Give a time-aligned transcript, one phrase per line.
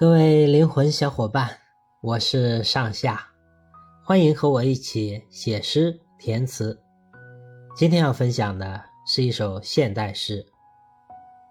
[0.00, 1.50] 各位灵魂小伙伴，
[2.00, 3.20] 我是上下，
[4.02, 6.82] 欢迎和我一起写诗填词。
[7.76, 10.42] 今天要分享的是一首现代诗，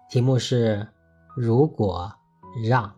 [0.08, 0.78] 题目是
[1.36, 2.12] 《如果
[2.68, 2.88] 让》。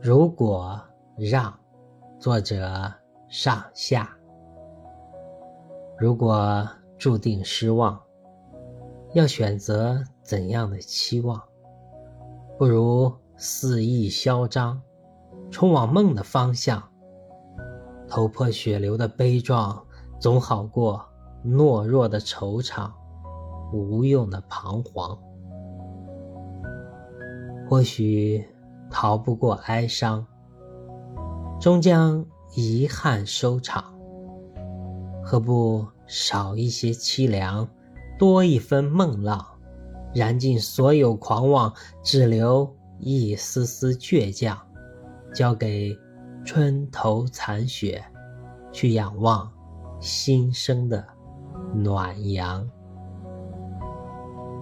[0.00, 0.80] 如果
[1.18, 1.54] 让，
[2.18, 2.90] 作者
[3.28, 4.10] 上下。
[5.98, 6.66] 如果
[6.96, 8.00] 注定失望，
[9.12, 11.38] 要选择怎样的期望？
[12.58, 14.82] 不如肆意嚣张，
[15.48, 16.82] 冲往梦的方向。
[18.08, 19.86] 头破血流的悲壮，
[20.18, 21.06] 总好过
[21.44, 22.90] 懦弱的惆怅，
[23.72, 25.16] 无用的彷徨。
[27.68, 28.44] 或许
[28.90, 30.26] 逃不过哀伤，
[31.60, 33.84] 终将遗憾收场。
[35.22, 37.68] 何不少一些凄凉，
[38.18, 39.46] 多一分梦浪？
[40.14, 44.58] 燃尽所有狂妄，只留一丝丝倔强，
[45.34, 45.96] 交给
[46.44, 48.02] 春头残雪，
[48.72, 49.50] 去仰望
[50.00, 51.04] 新生的
[51.74, 52.68] 暖阳。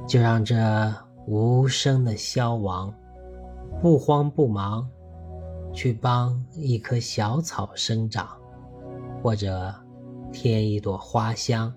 [0.06, 0.56] 就让这
[1.26, 2.92] 无声的消亡，
[3.80, 4.88] 不慌不忙，
[5.72, 8.28] 去帮一棵小草生长，
[9.22, 9.74] 或者
[10.32, 11.72] 添一朵花香，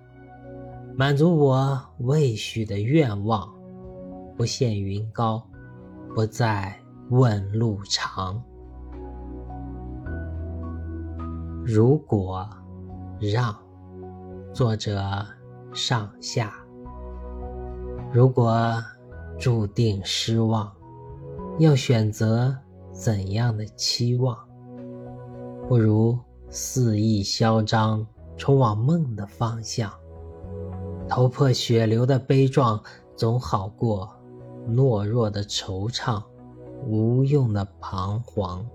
[0.95, 3.50] 满足我未许的愿望。
[4.40, 5.45] 不羡云高，
[6.16, 6.73] 不再
[7.09, 8.42] 问路长。
[11.66, 12.50] 如果
[13.20, 13.54] 让，
[14.54, 15.04] 作者
[15.73, 16.54] 上下。
[18.14, 18.82] 如果
[19.38, 20.72] 注定失望，
[21.58, 22.56] 要选择
[22.94, 24.38] 怎样的期望？
[25.67, 26.17] 不如
[26.48, 29.92] 肆意嚣张，冲往梦的方向。
[31.10, 32.82] 头破血流的悲壮，
[33.17, 34.16] 总好过。
[34.70, 36.23] 懦弱的惆怅，
[36.88, 38.66] 无用的彷徨。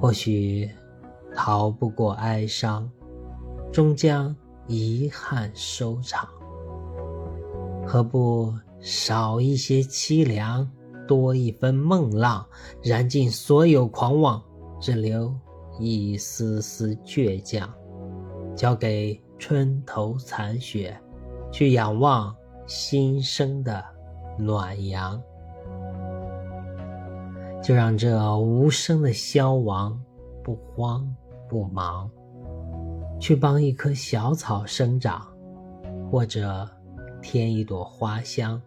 [0.00, 0.70] 或许
[1.34, 2.90] 逃不过哀伤，
[3.72, 4.34] 终将
[4.66, 6.28] 遗憾收场。
[7.86, 10.70] 何不少一些凄凉，
[11.06, 12.46] 多一分梦浪？
[12.82, 14.42] 燃尽所有狂妄，
[14.80, 15.34] 只留
[15.80, 17.68] 一丝丝倔强，
[18.54, 20.96] 交给春头残雪，
[21.50, 22.34] 去仰望。
[22.68, 23.82] 新生的
[24.38, 25.20] 暖阳，
[27.62, 29.98] 就让这无声的消亡
[30.44, 31.12] 不慌
[31.48, 32.10] 不忙，
[33.18, 35.26] 去帮一棵小草生长，
[36.10, 36.68] 或者
[37.22, 38.60] 添一朵花香，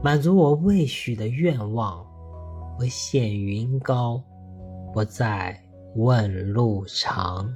[0.00, 2.06] 满足我未许的愿望。
[2.76, 4.22] 不羡云高，
[4.92, 5.56] 不再
[5.94, 7.52] 问路长。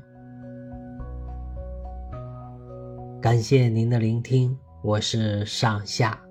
[3.21, 4.57] 感谢您的聆听。
[4.81, 6.23] 我是上下，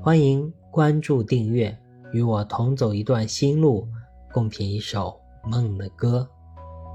[0.00, 1.76] 欢迎关注订阅，
[2.12, 3.84] 与我同走一段心路，
[4.32, 6.26] 共品一首梦的歌。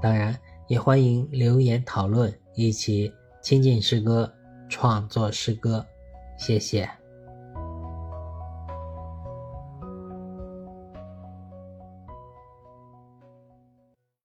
[0.00, 0.34] 当然，
[0.68, 3.12] 也欢迎留言讨论，一起
[3.42, 4.32] 亲近诗歌，
[4.70, 5.84] 创作诗歌。
[6.38, 6.88] 谢谢。